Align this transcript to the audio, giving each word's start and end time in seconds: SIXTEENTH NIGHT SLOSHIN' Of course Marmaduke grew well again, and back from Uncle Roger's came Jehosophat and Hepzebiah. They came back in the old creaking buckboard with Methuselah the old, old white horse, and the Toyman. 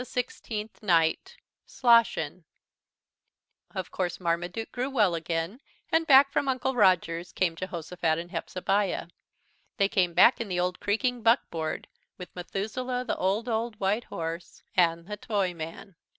SIXTEENTH 0.03 0.81
NIGHT 0.81 1.37
SLOSHIN' 1.67 2.43
Of 3.75 3.91
course 3.91 4.19
Marmaduke 4.19 4.71
grew 4.71 4.89
well 4.89 5.13
again, 5.13 5.61
and 5.91 6.07
back 6.07 6.31
from 6.31 6.47
Uncle 6.49 6.73
Roger's 6.73 7.31
came 7.31 7.55
Jehosophat 7.55 8.17
and 8.17 8.31
Hepzebiah. 8.31 9.09
They 9.77 9.87
came 9.87 10.15
back 10.15 10.41
in 10.41 10.47
the 10.47 10.59
old 10.59 10.79
creaking 10.79 11.21
buckboard 11.21 11.87
with 12.17 12.35
Methuselah 12.35 13.05
the 13.05 13.15
old, 13.15 13.47
old 13.47 13.79
white 13.79 14.05
horse, 14.05 14.63
and 14.73 15.05
the 15.05 15.17
Toyman. 15.17 15.93